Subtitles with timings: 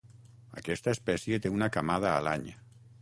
[0.61, 2.49] Aquesta espècie té una camada a l'any.